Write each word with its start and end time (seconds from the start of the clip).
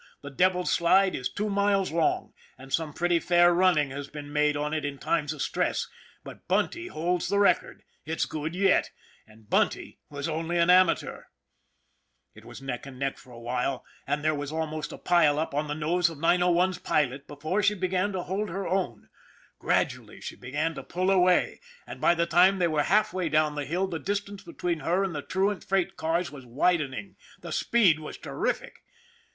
The 0.23 0.31
Devil's 0.31 0.71
Slide 0.71 1.13
is 1.13 1.29
two 1.29 1.47
miles 1.47 1.91
long, 1.91 2.33
and 2.57 2.73
some 2.73 2.91
pretty 2.91 3.19
fair 3.19 3.53
running 3.53 3.91
has 3.91 4.07
been 4.07 4.33
made 4.33 4.57
on 4.57 4.73
it 4.73 4.83
in 4.83 4.97
times 4.97 5.31
of 5.31 5.43
stress; 5.43 5.87
but 6.23 6.47
Bunty 6.47 6.87
holds 6.87 7.27
the 7.27 7.37
record, 7.37 7.83
it's 8.03 8.25
good 8.25 8.55
yet, 8.55 8.89
and 9.27 9.47
Bunty 9.47 9.99
was 10.09 10.27
only 10.27 10.57
an 10.57 10.71
amateur! 10.71 11.25
It 12.33 12.45
was 12.45 12.63
neck 12.63 12.87
and 12.87 12.97
neck 12.97 13.19
for 13.19 13.29
a 13.31 13.37
while, 13.39 13.85
and 14.07 14.23
there 14.23 14.33
was 14.33 14.51
al 14.51 14.65
most 14.65 14.91
a 14.91 14.97
pile 14.97 15.37
up 15.37 15.53
on 15.53 15.67
the 15.67 15.75
nose 15.75 16.09
of 16.09 16.17
901 16.17 16.73
's 16.73 16.79
pilot 16.79 17.27
before 17.27 17.61
she 17.61 17.75
began 17.75 18.11
to 18.13 18.23
hold 18.23 18.49
her 18.49 18.67
own. 18.67 19.07
Gradually 19.59 20.19
she 20.19 20.35
began 20.35 20.73
to 20.73 20.83
pull 20.83 21.11
away, 21.11 21.59
and 21.85 22.01
by 22.01 22.15
the 22.15 22.25
time 22.25 22.57
they 22.57 22.67
were 22.67 22.81
half 22.81 23.13
way 23.13 23.29
down 23.29 23.53
the 23.53 23.65
hill 23.65 23.85
the 23.85 23.99
distance 23.99 24.41
between 24.43 24.79
her 24.79 25.03
and 25.03 25.13
the 25.13 25.21
truant 25.21 25.63
freight 25.63 25.95
cars 25.95 26.31
was 26.31 26.43
widening. 26.43 27.17
The 27.41 27.51
speed 27.51 27.99
was 27.99 28.17
terrific. 28.17 28.81